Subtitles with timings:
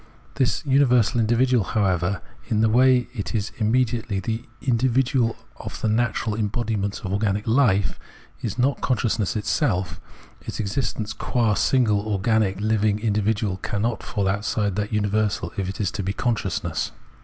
[0.33, 5.87] This universal individual, however, in the way it is immedi ately the individual of the
[5.87, 7.97] natural embodiments of organic hfe,
[8.41, 10.01] is not consciousness itself;
[10.41, 15.91] its existence qua single organic living individual cannot fall outside that universal if it is
[15.91, 16.91] to be consciousness.